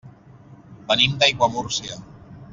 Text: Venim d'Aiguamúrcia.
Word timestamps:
Venim 0.93 1.13
d'Aiguamúrcia. 1.21 2.01